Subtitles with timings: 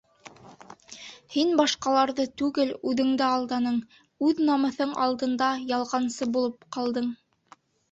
[1.35, 3.77] Һин башҡаларҙы түгел, үҙеңде алданың,
[4.31, 7.15] үҙ намыҫың алдында ялғансы булып ҡалдың.